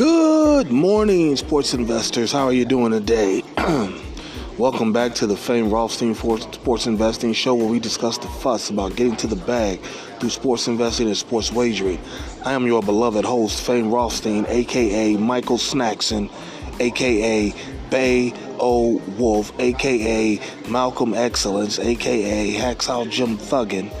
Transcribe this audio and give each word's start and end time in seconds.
Good 0.00 0.70
morning, 0.70 1.36
sports 1.36 1.74
investors. 1.74 2.32
How 2.32 2.46
are 2.46 2.54
you 2.54 2.64
doing 2.64 2.90
today? 2.90 3.42
Welcome 4.56 4.94
back 4.94 5.14
to 5.16 5.26
the 5.26 5.36
famed 5.36 5.70
Rothstein 5.70 6.14
Sports 6.14 6.86
Investing 6.86 7.34
Show, 7.34 7.54
where 7.54 7.66
we 7.66 7.78
discuss 7.80 8.16
the 8.16 8.26
fuss 8.26 8.70
about 8.70 8.96
getting 8.96 9.14
to 9.16 9.26
the 9.26 9.36
bag 9.36 9.78
through 10.18 10.30
sports 10.30 10.68
investing 10.68 11.08
and 11.08 11.16
sports 11.18 11.52
wagering. 11.52 12.00
I 12.46 12.54
am 12.54 12.66
your 12.66 12.82
beloved 12.82 13.26
host, 13.26 13.60
Fame 13.60 13.90
Rothstein, 13.90 14.46
aka 14.48 15.18
Michael 15.18 15.58
Snackson, 15.58 16.32
aka 16.80 17.52
Bay 17.90 18.32
O 18.58 19.02
Wolf, 19.18 19.52
aka 19.60 20.40
Malcolm 20.70 21.12
Excellence, 21.12 21.78
aka 21.78 22.54
Hacksaw 22.54 23.10
Jim 23.10 23.36
Thuggin. 23.36 23.94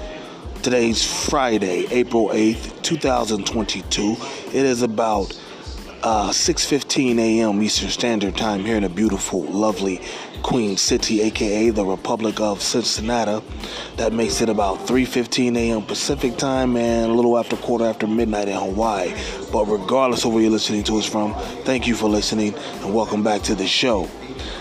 Today's 0.62 1.04
Friday, 1.28 1.86
April 1.90 2.28
8th, 2.28 2.80
2022. 2.80 4.16
It 4.46 4.64
is 4.64 4.80
about 4.80 5.38
uh, 6.02 6.30
6:15 6.30 7.18
a.m. 7.18 7.62
Eastern 7.62 7.90
Standard 7.90 8.36
Time 8.36 8.64
here 8.64 8.76
in 8.76 8.84
a 8.84 8.88
beautiful, 8.88 9.42
lovely 9.42 10.00
Queen 10.42 10.76
City, 10.76 11.20
aka 11.22 11.70
the 11.70 11.84
Republic 11.84 12.40
of 12.40 12.62
Cincinnati. 12.62 13.44
That 13.96 14.12
makes 14.12 14.40
it 14.40 14.48
about 14.48 14.78
3:15 14.86 15.56
a.m. 15.56 15.82
Pacific 15.82 16.36
Time 16.36 16.76
and 16.76 17.10
a 17.10 17.14
little 17.14 17.38
after 17.38 17.56
quarter 17.56 17.84
after 17.84 18.06
midnight 18.06 18.48
in 18.48 18.56
Hawaii. 18.56 19.12
But 19.52 19.66
regardless 19.66 20.24
of 20.24 20.32
where 20.32 20.42
you're 20.42 20.50
listening 20.50 20.84
to 20.84 20.98
us 20.98 21.06
from, 21.06 21.34
thank 21.64 21.86
you 21.86 21.94
for 21.94 22.08
listening 22.08 22.54
and 22.82 22.94
welcome 22.94 23.22
back 23.22 23.42
to 23.42 23.54
the 23.54 23.66
show. 23.66 24.08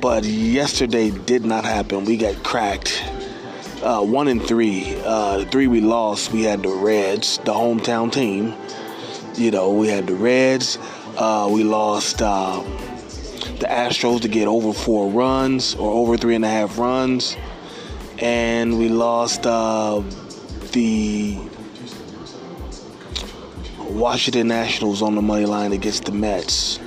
But 0.00 0.24
yesterday 0.24 1.10
did 1.10 1.44
not 1.44 1.64
happen. 1.64 2.06
We 2.06 2.16
got 2.16 2.42
cracked. 2.42 3.04
Uh, 3.82 4.02
one 4.02 4.28
and 4.28 4.42
three. 4.42 4.94
Uh, 5.04 5.38
the 5.38 5.44
three 5.46 5.66
we 5.66 5.80
lost, 5.80 6.32
we 6.32 6.42
had 6.42 6.62
the 6.62 6.70
Reds, 6.70 7.38
the 7.38 7.52
hometown 7.52 8.10
team. 8.12 8.54
You 9.34 9.50
know, 9.50 9.72
we 9.72 9.88
had 9.88 10.06
the 10.06 10.14
Reds. 10.14 10.78
Uh, 11.16 11.50
we 11.52 11.64
lost 11.64 12.22
uh, 12.22 12.62
the 13.58 13.66
Astros 13.66 14.22
to 14.22 14.28
get 14.28 14.48
over 14.48 14.72
four 14.72 15.10
runs 15.10 15.74
or 15.74 15.92
over 15.92 16.16
three 16.16 16.34
and 16.34 16.44
a 16.44 16.48
half 16.48 16.78
runs. 16.78 17.36
And 18.18 18.78
we 18.78 18.88
lost 18.88 19.46
uh, 19.46 20.02
the 20.72 21.38
Washington 23.78 24.48
Nationals 24.48 25.02
on 25.02 25.14
the 25.14 25.22
money 25.22 25.46
line 25.46 25.72
against 25.72 26.04
the 26.04 26.12
Mets. 26.12 26.78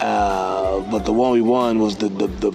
Uh, 0.00 0.45
but 0.82 1.04
the 1.04 1.12
one 1.12 1.32
we 1.32 1.40
won 1.40 1.78
was 1.78 1.96
the 1.96 2.08
the 2.08 2.26
the, 2.26 2.50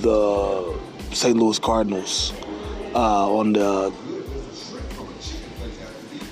the 0.00 0.78
St. 1.12 1.36
Louis 1.36 1.58
Cardinals 1.58 2.32
uh, 2.94 3.32
on 3.32 3.52
the 3.52 3.92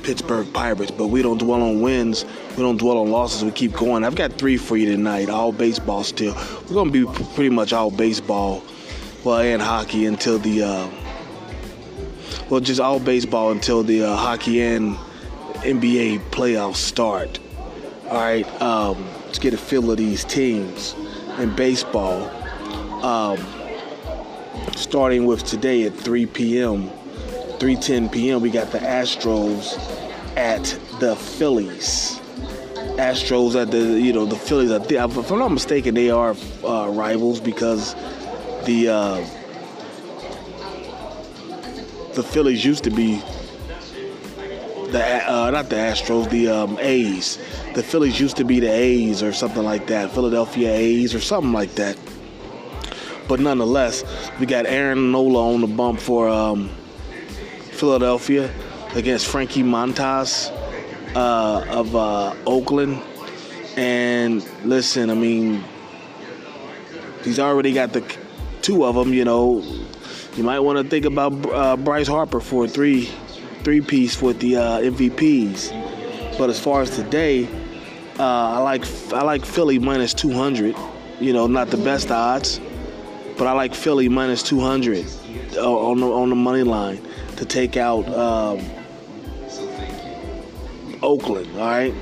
Pittsburgh 0.02 0.52
Pirates. 0.52 0.90
But 0.90 1.08
we 1.08 1.22
don't 1.22 1.38
dwell 1.38 1.62
on 1.62 1.80
wins. 1.80 2.24
We 2.56 2.62
don't 2.62 2.76
dwell 2.76 2.98
on 2.98 3.10
losses. 3.10 3.44
We 3.44 3.50
keep 3.50 3.72
going. 3.72 4.04
I've 4.04 4.14
got 4.14 4.32
three 4.34 4.56
for 4.56 4.76
you 4.76 4.90
tonight. 4.90 5.30
All 5.30 5.52
baseball 5.52 6.04
still. 6.04 6.34
We're 6.68 6.74
gonna 6.74 6.90
be 6.90 7.04
pretty 7.34 7.50
much 7.50 7.72
all 7.72 7.90
baseball, 7.90 8.62
well, 9.24 9.38
and 9.38 9.62
hockey 9.62 10.06
until 10.06 10.38
the. 10.38 10.62
Uh, 10.62 10.90
well, 12.50 12.60
just 12.60 12.80
all 12.80 13.00
baseball 13.00 13.50
until 13.52 13.82
the 13.82 14.02
uh, 14.02 14.16
hockey 14.16 14.60
and 14.60 14.96
NBA 15.62 16.20
playoffs 16.30 16.76
start. 16.76 17.38
All 18.08 18.18
right. 18.18 18.46
Um, 18.60 19.04
to 19.32 19.40
get 19.40 19.54
a 19.54 19.58
feel 19.58 19.90
of 19.90 19.96
these 19.96 20.24
teams 20.24 20.94
in 21.42 21.54
baseball. 21.56 22.30
Um, 23.04 23.44
starting 24.76 25.26
with 25.26 25.44
today 25.44 25.84
at 25.84 25.94
3 25.94 26.26
p.m., 26.26 26.88
3:10 27.58 28.10
p.m., 28.10 28.40
we 28.40 28.50
got 28.50 28.70
the 28.70 28.78
Astros 28.78 29.76
at 30.36 30.64
the 31.00 31.16
Phillies. 31.16 32.18
Astros 32.96 33.60
at 33.60 33.70
the 33.70 34.00
you 34.00 34.12
know 34.12 34.26
the 34.26 34.36
Phillies. 34.36 34.70
I 34.70 34.78
think, 34.78 35.16
if 35.16 35.30
I'm 35.30 35.38
not 35.38 35.50
mistaken, 35.50 35.94
they 35.94 36.10
are 36.10 36.36
uh, 36.64 36.88
rivals 36.90 37.40
because 37.40 37.94
the 38.64 38.88
uh, 38.88 39.16
the 42.14 42.22
Phillies 42.22 42.64
used 42.64 42.84
to 42.84 42.90
be 42.90 43.20
the 44.92 45.30
uh, 45.30 45.50
not 45.50 45.68
the 45.68 45.76
Astros, 45.76 46.30
the 46.30 46.48
um, 46.48 46.78
A's. 46.80 47.38
The 47.74 47.82
Phillies 47.82 48.20
used 48.20 48.36
to 48.36 48.44
be 48.44 48.60
the 48.60 48.70
A's 48.70 49.22
or 49.22 49.32
something 49.32 49.62
like 49.62 49.86
that, 49.88 50.10
Philadelphia 50.12 50.72
A's 50.72 51.14
or 51.14 51.20
something 51.20 51.52
like 51.52 51.74
that. 51.76 51.98
But 53.28 53.40
nonetheless, 53.40 54.04
we 54.38 54.46
got 54.46 54.66
Aaron 54.66 55.10
Nola 55.10 55.54
on 55.54 55.60
the 55.62 55.66
bump 55.66 56.00
for 56.00 56.28
um, 56.28 56.68
Philadelphia 57.70 58.52
against 58.94 59.26
Frankie 59.26 59.62
Montas 59.62 60.50
uh, 61.16 61.64
of 61.68 61.96
uh, 61.96 62.34
Oakland. 62.46 63.00
And 63.76 64.46
listen, 64.64 65.08
I 65.08 65.14
mean, 65.14 65.64
he's 67.24 67.38
already 67.38 67.72
got 67.72 67.92
the 67.92 68.04
two 68.60 68.84
of 68.84 68.94
them. 68.94 69.14
You 69.14 69.24
know, 69.24 69.62
you 70.36 70.44
might 70.44 70.60
want 70.60 70.78
to 70.78 70.84
think 70.84 71.06
about 71.06 71.32
uh, 71.46 71.76
Bryce 71.76 72.08
Harper 72.08 72.40
for 72.40 72.68
three 72.68 73.10
three 73.64 73.80
piece 73.80 74.20
with 74.20 74.40
the 74.40 74.56
uh, 74.56 74.80
MVPs. 74.80 76.38
But 76.38 76.50
as 76.50 76.58
far 76.58 76.82
as 76.82 76.90
today, 76.90 77.48
uh, 78.18 78.22
I 78.22 78.58
like 78.58 78.84
I 79.12 79.22
like 79.22 79.44
Philly 79.44 79.78
minus 79.78 80.14
200. 80.14 80.76
You 81.20 81.32
know, 81.32 81.46
not 81.46 81.68
the 81.68 81.76
best 81.76 82.10
odds, 82.10 82.60
but 83.38 83.46
I 83.46 83.52
like 83.52 83.74
Philly 83.74 84.08
minus 84.08 84.42
200 84.42 85.06
uh, 85.56 85.72
on 85.72 86.00
the 86.00 86.06
on 86.06 86.30
the 86.30 86.36
money 86.36 86.62
line 86.62 87.00
to 87.36 87.44
take 87.44 87.76
out 87.76 88.08
um, 88.08 88.64
Oakland. 91.02 91.48
All 91.54 91.66
right, 91.66 91.94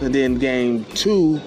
and 0.00 0.14
then 0.14 0.36
game 0.36 0.84
two, 0.86 1.40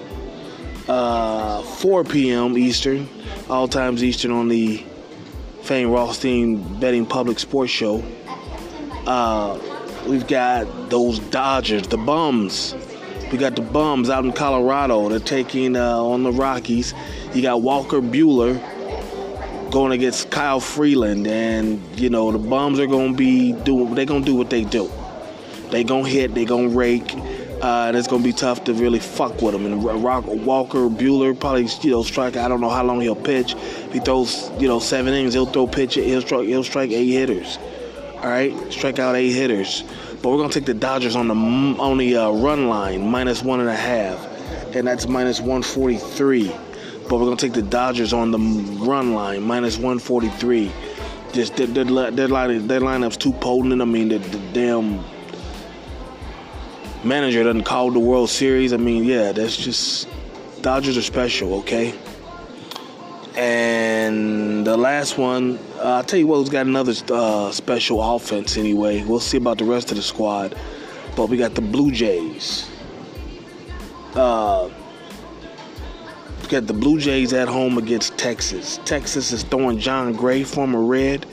uh, 0.88 1.62
4 1.62 2.04
p.m. 2.04 2.56
Eastern, 2.56 3.08
all 3.50 3.68
times 3.68 4.04
Eastern 4.04 4.30
on 4.30 4.48
the 4.48 4.84
Fame 5.62 5.90
Rothstein 5.90 6.78
Betting 6.78 7.06
Public 7.06 7.38
Sports 7.38 7.72
Show. 7.72 8.04
Uh, 9.06 9.58
we've 10.06 10.26
got 10.26 10.90
those 10.90 11.18
Dodgers, 11.18 11.86
the 11.88 11.96
bums. 11.96 12.74
We 13.30 13.38
got 13.38 13.56
the 13.56 13.62
bums 13.62 14.10
out 14.10 14.24
in 14.24 14.32
Colorado. 14.32 15.08
They're 15.08 15.18
taking 15.18 15.76
uh, 15.76 15.98
on 15.98 16.22
the 16.22 16.32
Rockies. 16.32 16.94
You 17.34 17.42
got 17.42 17.62
Walker 17.62 18.00
Buehler 18.00 18.60
going 19.70 19.92
against 19.92 20.30
Kyle 20.30 20.60
Freeland, 20.60 21.26
and 21.26 21.80
you 21.98 22.08
know 22.08 22.30
the 22.30 22.38
bums 22.38 22.78
are 22.78 22.86
going 22.86 23.12
to 23.12 23.16
be 23.16 23.52
doing. 23.52 23.94
They're 23.94 24.06
going 24.06 24.24
to 24.24 24.30
do 24.30 24.34
what 24.34 24.50
they 24.50 24.64
do. 24.64 24.90
They 25.70 25.82
gonna 25.84 26.08
hit. 26.08 26.34
They 26.34 26.44
gonna 26.44 26.68
rake. 26.68 27.14
Uh, 27.62 27.86
and 27.88 27.96
it's 27.96 28.06
gonna 28.06 28.22
be 28.22 28.32
tough 28.32 28.64
to 28.64 28.74
really 28.74 28.98
fuck 28.98 29.40
with 29.42 29.54
him. 29.54 29.66
And 29.66 29.82
Rock, 29.82 30.24
Walker 30.26 30.88
Buehler 30.88 31.38
probably 31.38 31.66
you 31.82 31.90
know 31.90 32.02
strike. 32.02 32.36
I 32.36 32.48
don't 32.48 32.60
know 32.60 32.68
how 32.68 32.84
long 32.84 33.00
he'll 33.00 33.16
pitch. 33.16 33.54
If 33.54 33.92
he 33.92 33.98
throws 33.98 34.50
you 34.58 34.68
know 34.68 34.78
seven 34.78 35.12
innings, 35.14 35.34
he'll 35.34 35.46
throw 35.46 35.66
pitch. 35.66 35.94
He'll 35.94 36.20
strike. 36.20 36.46
He'll 36.46 36.64
strike 36.64 36.90
eight 36.90 37.10
hitters. 37.10 37.58
All 38.16 38.30
right, 38.30 38.54
strike 38.72 38.98
out 38.98 39.14
eight 39.14 39.32
hitters. 39.32 39.84
But 40.22 40.30
we're 40.30 40.38
gonna 40.38 40.52
take 40.52 40.64
the 40.64 40.74
Dodgers 40.74 41.14
on 41.14 41.28
the 41.28 41.34
on 41.34 41.98
the 41.98 42.16
uh, 42.16 42.30
run 42.30 42.68
line 42.68 43.06
minus 43.06 43.42
one 43.42 43.60
and 43.60 43.68
a 43.68 43.76
half, 43.76 44.18
and 44.74 44.86
that's 44.86 45.06
minus 45.06 45.38
143. 45.40 46.48
But 47.08 47.18
we're 47.18 47.26
gonna 47.26 47.36
take 47.36 47.52
the 47.52 47.62
Dodgers 47.62 48.12
on 48.12 48.30
the 48.30 48.38
run 48.84 49.12
line 49.12 49.42
minus 49.42 49.76
143. 49.76 50.72
Just 51.32 51.56
their, 51.56 51.66
their, 51.66 52.10
their, 52.10 52.28
line, 52.28 52.66
their 52.66 52.80
lineup's 52.80 53.18
too 53.18 53.32
potent. 53.34 53.82
I 53.82 53.84
mean, 53.84 54.08
the, 54.08 54.18
the 54.18 54.38
damn 54.52 55.04
manager 57.04 57.44
doesn't 57.44 57.64
call 57.64 57.90
the 57.90 58.00
World 58.00 58.30
Series. 58.30 58.72
I 58.72 58.78
mean, 58.78 59.04
yeah, 59.04 59.32
that's 59.32 59.56
just 59.56 60.08
Dodgers 60.62 60.96
are 60.96 61.02
special, 61.02 61.54
okay? 61.60 61.94
And 63.36 64.66
the 64.66 64.76
last 64.76 65.18
one, 65.18 65.58
uh, 65.78 65.96
I'll 65.96 66.04
tell 66.04 66.18
you 66.18 66.26
what, 66.26 66.38
who's 66.38 66.48
got 66.48 66.66
another 66.66 66.94
uh, 67.12 67.50
special 67.52 68.00
offense 68.02 68.56
anyway. 68.56 69.02
We'll 69.04 69.20
see 69.20 69.36
about 69.36 69.58
the 69.58 69.64
rest 69.64 69.90
of 69.90 69.96
the 69.98 70.02
squad. 70.02 70.56
But 71.16 71.28
we 71.28 71.36
got 71.36 71.54
the 71.54 71.60
Blue 71.62 71.90
Jays. 71.90 72.68
Uh, 74.14 74.70
we 76.42 76.48
got 76.48 76.66
the 76.66 76.72
Blue 76.72 76.98
Jays 76.98 77.32
at 77.32 77.48
home 77.48 77.76
against 77.78 78.16
Texas. 78.16 78.78
Texas 78.84 79.32
is 79.32 79.42
throwing 79.42 79.78
Jon 79.78 80.12
Gray, 80.14 80.42
former 80.44 80.82
Red. 80.82 81.26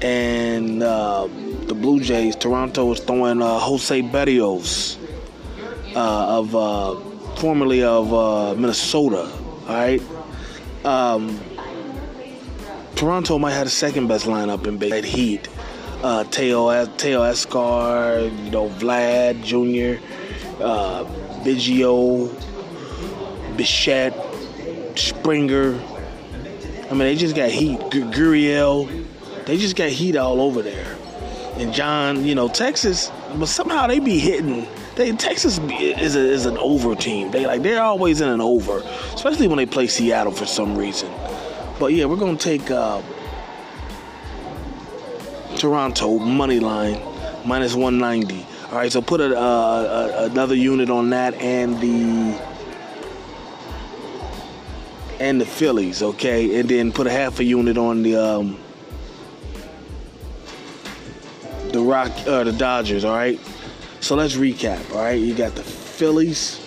And 0.00 0.82
uh, 0.82 1.26
the 1.66 1.74
Blue 1.74 2.00
Jays, 2.00 2.36
Toronto 2.36 2.92
is 2.92 3.00
throwing 3.00 3.42
uh, 3.42 3.58
Jose 3.58 4.00
Berrios. 4.02 4.96
uh, 5.94 6.38
of 6.40 7.38
formerly 7.38 7.82
of 7.82 8.58
Minnesota. 8.58 9.30
All 9.66 9.74
right. 9.74 10.02
Um, 10.84 11.38
Toronto 12.94 13.38
might 13.38 13.52
have 13.52 13.64
the 13.64 13.70
second 13.70 14.08
best 14.08 14.26
lineup 14.26 14.66
in 14.66 14.76
big 14.78 15.04
Heat. 15.04 15.48
Uh, 16.02 16.24
Teo, 16.24 16.68
Teoscar, 16.86 18.44
you 18.44 18.50
know, 18.50 18.68
Vlad 18.68 19.42
Jr., 19.42 20.00
uh, 20.62 21.04
Biggio, 21.44 22.28
Bichette, 23.56 24.14
Springer. 24.96 25.80
I 26.86 26.90
mean, 26.90 26.98
they 26.98 27.16
just 27.16 27.36
got 27.36 27.50
heat. 27.50 27.78
G- 27.90 28.00
Gurriel, 28.02 29.06
they 29.46 29.56
just 29.58 29.76
got 29.76 29.90
heat 29.90 30.16
all 30.16 30.40
over 30.40 30.62
there. 30.62 30.96
And 31.56 31.72
John, 31.72 32.24
you 32.24 32.34
know, 32.34 32.48
Texas, 32.48 33.10
but 33.36 33.46
somehow 33.46 33.86
they 33.88 33.98
be 33.98 34.18
hitting. 34.18 34.66
They 34.98 35.12
Texas 35.12 35.60
is 35.60 36.16
a, 36.16 36.20
is 36.20 36.44
an 36.44 36.58
over 36.58 36.96
team. 36.96 37.30
They 37.30 37.46
like 37.46 37.62
they're 37.62 37.80
always 37.80 38.20
in 38.20 38.28
an 38.28 38.40
over, 38.40 38.78
especially 39.14 39.46
when 39.46 39.56
they 39.56 39.64
play 39.64 39.86
Seattle 39.86 40.32
for 40.32 40.44
some 40.44 40.76
reason. 40.76 41.08
But 41.78 41.92
yeah, 41.92 42.06
we're 42.06 42.16
gonna 42.16 42.36
take 42.36 42.68
uh, 42.68 43.00
Toronto 45.56 46.18
money 46.18 46.58
line 46.58 47.00
minus 47.46 47.76
190. 47.76 48.44
All 48.70 48.74
right, 48.74 48.90
so 48.90 49.00
put 49.00 49.20
a, 49.20 49.38
uh, 49.38 50.16
a, 50.18 50.24
another 50.32 50.56
unit 50.56 50.90
on 50.90 51.10
that 51.10 51.34
and 51.34 51.80
the 51.80 52.36
and 55.20 55.40
the 55.40 55.46
Phillies, 55.46 56.02
okay, 56.02 56.58
and 56.58 56.68
then 56.68 56.90
put 56.90 57.06
a 57.06 57.10
half 57.12 57.38
a 57.38 57.44
unit 57.44 57.78
on 57.78 58.02
the 58.02 58.16
um, 58.16 58.58
the 61.70 61.80
Rock 61.80 62.10
uh, 62.26 62.42
the 62.42 62.52
Dodgers. 62.52 63.04
All 63.04 63.14
right, 63.14 63.38
so 64.00 64.14
let's 64.16 64.34
recap. 64.34 64.94
All 64.94 65.02
right, 65.02 65.20
you 65.20 65.34
got 65.34 65.54
the 65.54 65.62
Phillies 65.62 66.60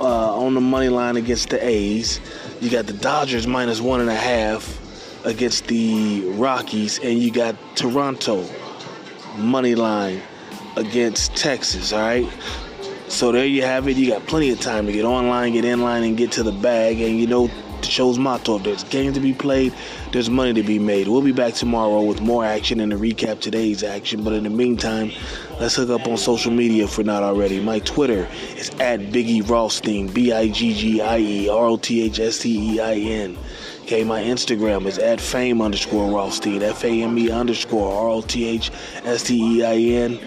uh, 0.00 0.36
on 0.36 0.54
the 0.54 0.60
money 0.60 0.88
line 0.88 1.16
against 1.16 1.50
the 1.50 1.64
A's. 1.64 2.20
You 2.60 2.70
got 2.70 2.86
the 2.86 2.92
Dodgers 2.92 3.46
minus 3.46 3.80
one 3.80 4.00
and 4.00 4.10
a 4.10 4.14
half 4.14 4.78
against 5.24 5.66
the 5.68 6.28
Rockies, 6.30 6.98
and 6.98 7.18
you 7.18 7.30
got 7.30 7.56
Toronto 7.76 8.44
money 9.36 9.74
line 9.74 10.20
against 10.76 11.36
Texas. 11.36 11.92
All 11.92 12.00
right. 12.00 12.28
So 13.08 13.32
there 13.32 13.46
you 13.46 13.62
have 13.62 13.88
it. 13.88 13.96
You 13.96 14.08
got 14.08 14.26
plenty 14.26 14.50
of 14.50 14.60
time 14.60 14.86
to 14.86 14.92
get 14.92 15.04
online, 15.04 15.52
get 15.52 15.64
in 15.64 15.80
line, 15.80 16.02
and 16.04 16.16
get 16.16 16.32
to 16.32 16.42
the 16.42 16.52
bag. 16.52 17.00
And 17.00 17.18
you 17.18 17.26
know 17.26 17.50
the 17.82 17.88
show's 17.88 18.18
motto: 18.18 18.58
there's 18.58 18.84
games 18.84 19.14
to 19.14 19.20
be 19.20 19.32
played, 19.32 19.72
there's 20.12 20.30
money 20.30 20.52
to 20.54 20.62
be 20.62 20.78
made. 20.78 21.08
We'll 21.08 21.22
be 21.22 21.32
back 21.32 21.54
tomorrow 21.54 22.02
with 22.02 22.20
more 22.20 22.44
action 22.44 22.80
and 22.80 22.92
a 22.92 22.96
recap 22.96 23.40
today's 23.40 23.82
action. 23.82 24.22
But 24.22 24.32
in 24.32 24.44
the 24.44 24.50
meantime, 24.50 25.12
let's 25.60 25.76
hook 25.76 25.90
up 25.90 26.06
on 26.06 26.16
social 26.16 26.52
media 26.52 26.84
if 26.84 26.98
we're 26.98 27.04
not 27.04 27.22
already. 27.22 27.60
My 27.60 27.78
Twitter 27.80 28.28
is 28.56 28.70
at 28.80 29.00
Biggie 29.00 29.48
Rothstein, 29.48 30.08
B 30.08 30.32
I 30.32 30.48
G 30.48 30.74
G 30.74 31.00
I 31.00 31.18
E 31.18 31.48
R 31.48 31.66
O 31.66 31.76
T 31.76 32.02
H 32.02 32.20
S 32.20 32.38
T 32.40 32.74
E 32.74 32.80
I 32.80 32.94
N. 32.94 33.36
Okay, 33.82 34.04
my 34.04 34.20
Instagram 34.20 34.84
is 34.84 34.98
at 34.98 35.20
fame 35.20 35.62
underscore 35.62 36.14
Rothstein, 36.14 36.62
F 36.62 36.84
A 36.84 37.02
M 37.02 37.18
E 37.18 37.30
underscore 37.30 37.90
R 37.90 38.08
O 38.10 38.20
T 38.20 38.46
H 38.46 38.70
S 39.04 39.22
T 39.22 39.58
E 39.58 39.64
I 39.64 39.74
N. 39.74 40.20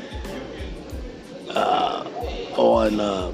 Uh, 1.49 2.07
on 2.55 2.99
uh, 2.99 3.33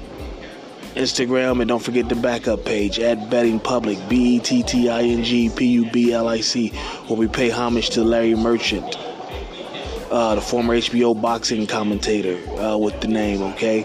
Instagram, 0.94 1.60
and 1.60 1.68
don't 1.68 1.82
forget 1.82 2.08
the 2.08 2.14
backup 2.14 2.64
page 2.64 2.98
at 2.98 3.30
Betting 3.30 3.60
Public, 3.60 3.98
B 4.08 4.36
E 4.36 4.40
T 4.40 4.62
T 4.62 4.88
I 4.88 5.02
N 5.02 5.24
G 5.24 5.48
P 5.48 5.66
U 5.66 5.90
B 5.90 6.12
L 6.12 6.28
I 6.28 6.40
C, 6.40 6.70
where 7.06 7.18
we 7.18 7.28
pay 7.28 7.50
homage 7.50 7.90
to 7.90 8.02
Larry 8.02 8.34
Merchant, 8.34 8.96
uh, 10.10 10.34
the 10.34 10.40
former 10.40 10.76
HBO 10.76 11.20
boxing 11.20 11.66
commentator 11.66 12.36
uh, 12.58 12.76
with 12.76 13.00
the 13.00 13.08
name, 13.08 13.42
okay? 13.42 13.84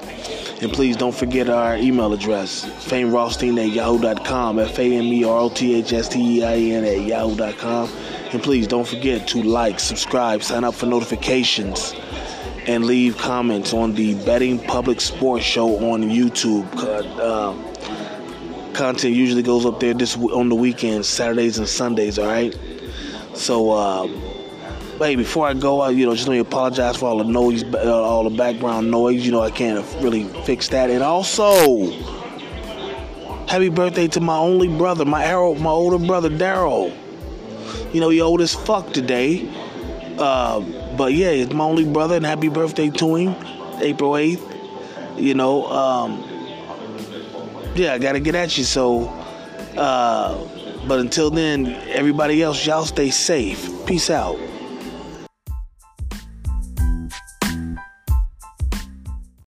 And 0.61 0.71
please 0.71 0.95
don't 0.95 1.13
forget 1.13 1.49
our 1.49 1.75
email 1.75 2.13
address, 2.13 2.65
famerothstein 2.85 3.57
at 3.59 3.69
yahoo.com, 3.69 4.59
F 4.59 4.79
A 4.79 4.97
M 4.97 5.05
E 5.05 5.23
R 5.23 5.39
O 5.39 5.49
T 5.49 5.75
H 5.75 5.93
S 5.93 6.07
T 6.09 6.39
E 6.39 6.43
I 6.43 6.55
N 6.55 6.85
at 6.85 7.01
yahoo.com. 7.01 7.89
And 8.31 8.41
please 8.41 8.65
don't 8.67 8.87
forget 8.87 9.27
to 9.29 9.43
like, 9.43 9.79
subscribe, 9.79 10.41
sign 10.41 10.63
up 10.63 10.73
for 10.73 10.87
notifications 10.87 11.93
and 12.67 12.85
leave 12.85 13.17
comments 13.17 13.73
on 13.73 13.93
the 13.93 14.15
Betting 14.25 14.59
Public 14.59 15.01
Sports 15.01 15.45
Show 15.45 15.91
on 15.91 16.03
YouTube. 16.03 16.67
Uh, 16.77 17.53
content 18.73 19.13
usually 19.13 19.43
goes 19.43 19.65
up 19.65 19.79
there 19.79 19.93
this 19.93 20.15
on 20.17 20.49
the 20.49 20.55
weekends, 20.55 21.07
Saturdays 21.07 21.57
and 21.57 21.67
Sundays. 21.67 22.17
All 22.17 22.27
right. 22.27 22.57
So, 23.33 23.71
uh, 23.71 24.07
hey, 24.99 25.15
before 25.15 25.47
I 25.47 25.53
go, 25.53 25.81
I, 25.81 25.89
you 25.89 26.05
know, 26.05 26.13
just 26.15 26.27
let 26.27 26.33
me 26.33 26.39
apologize 26.39 26.97
for 26.97 27.07
all 27.07 27.17
the 27.17 27.23
noise, 27.23 27.63
uh, 27.63 28.01
all 28.01 28.23
the 28.29 28.35
background 28.35 28.89
noise. 28.91 29.25
You 29.25 29.31
know, 29.31 29.41
I 29.41 29.51
can't 29.51 29.85
really 30.01 30.25
fix 30.43 30.69
that. 30.69 30.89
And 30.89 31.03
also, 31.03 31.91
happy 33.47 33.69
birthday 33.69 34.07
to 34.09 34.19
my 34.19 34.37
only 34.37 34.67
brother, 34.67 35.05
my 35.05 35.23
arrow, 35.23 35.55
my 35.55 35.69
older 35.69 36.03
brother 36.03 36.29
Daryl. 36.29 36.95
You 37.93 38.01
know, 38.01 38.09
he 38.09 38.21
old 38.21 38.41
as 38.41 38.55
fuck 38.55 38.91
today. 38.93 39.49
Uh, 40.17 40.61
but 40.97 41.13
yeah, 41.13 41.29
it's 41.29 41.53
my 41.53 41.63
only 41.63 41.85
brother, 41.85 42.15
and 42.15 42.25
happy 42.25 42.49
birthday 42.49 42.89
to 42.89 43.15
him, 43.15 43.35
April 43.81 44.11
8th. 44.11 44.49
You 45.17 45.33
know, 45.33 45.65
um, 45.67 46.23
yeah, 47.75 47.93
I 47.93 47.97
got 47.99 48.13
to 48.13 48.19
get 48.19 48.35
at 48.35 48.57
you. 48.57 48.63
So, 48.63 49.07
uh, 49.77 50.37
but 50.87 50.99
until 50.99 51.29
then, 51.29 51.67
everybody 51.89 52.41
else, 52.41 52.65
y'all 52.65 52.85
stay 52.85 53.09
safe. 53.09 53.85
Peace 53.85 54.09
out. 54.09 54.37